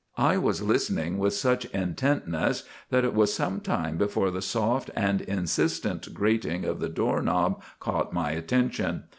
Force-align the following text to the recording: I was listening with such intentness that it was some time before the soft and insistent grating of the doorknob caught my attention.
I 0.17 0.35
was 0.35 0.63
listening 0.63 1.19
with 1.19 1.35
such 1.35 1.65
intentness 1.75 2.63
that 2.89 3.05
it 3.05 3.13
was 3.13 3.31
some 3.35 3.59
time 3.61 3.97
before 3.97 4.31
the 4.31 4.41
soft 4.41 4.89
and 4.95 5.21
insistent 5.21 6.11
grating 6.11 6.65
of 6.65 6.79
the 6.79 6.89
doorknob 6.89 7.61
caught 7.79 8.11
my 8.11 8.31
attention. 8.31 9.03